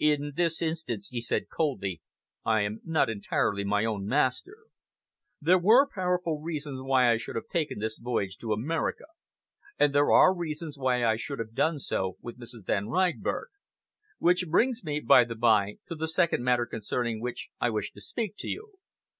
"In 0.00 0.32
this 0.34 0.60
instance," 0.60 1.10
he 1.10 1.20
said 1.20 1.48
coldly, 1.48 2.02
"I 2.44 2.62
am 2.62 2.80
not 2.84 3.08
entirely 3.08 3.62
my 3.62 3.84
own 3.84 4.06
master. 4.08 4.56
There 5.40 5.56
were 5.56 5.86
powerful 5.86 6.40
reasons 6.42 6.82
why 6.82 7.12
I 7.12 7.16
should 7.16 7.36
have 7.36 7.46
taken 7.46 7.78
this 7.78 7.96
voyage 7.96 8.38
to 8.38 8.52
America, 8.52 9.04
and 9.78 9.94
there 9.94 10.10
are 10.10 10.34
reasons 10.34 10.76
why 10.76 11.04
I 11.06 11.14
should 11.14 11.38
have 11.38 11.54
done 11.54 11.78
so 11.78 12.16
with 12.20 12.40
Mrs. 12.40 12.66
Van 12.66 12.88
Reinberg. 12.88 13.50
Which 14.18 14.48
brings 14.48 14.82
me, 14.82 14.98
by 14.98 15.22
the 15.22 15.36
bye, 15.36 15.76
to 15.86 15.94
the 15.94 16.08
second 16.08 16.42
matter 16.42 16.66
concerning 16.66 17.20
which 17.20 17.48
I 17.60 17.70
wished 17.70 17.94
to 17.94 18.00
speak 18.00 18.34
to 18.38 18.48
you." 18.48 18.78